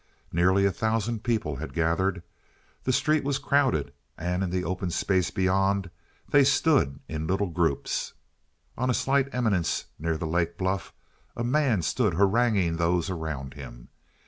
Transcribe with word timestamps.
Nearly 0.33 0.65
a 0.65 0.71
thousand 0.71 1.21
people 1.23 1.57
had 1.57 1.75
gathered. 1.75 2.23
The 2.85 2.91
street 2.91 3.23
was 3.23 3.37
crowded 3.37 3.93
and 4.17 4.41
in 4.41 4.49
the 4.49 4.63
open 4.63 4.89
space 4.89 5.29
beyond 5.29 5.91
they 6.27 6.43
stood 6.43 6.99
in 7.07 7.27
little 7.27 7.51
groups. 7.51 8.13
On 8.79 8.89
a 8.89 8.95
slight 8.95 9.29
eminence 9.31 9.85
near 9.99 10.17
the 10.17 10.25
lake 10.25 10.57
bluff, 10.57 10.91
a 11.37 11.43
man 11.43 11.83
stood 11.83 12.15
haranguing 12.15 12.77
those 12.77 13.11
around 13.11 13.53
him. 13.53 13.89